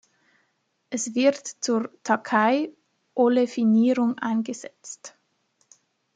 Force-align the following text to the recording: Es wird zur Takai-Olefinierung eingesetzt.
Es 0.89 1.13
wird 1.13 1.45
zur 1.45 1.91
Takai-Olefinierung 2.01 4.17
eingesetzt. 4.17 5.15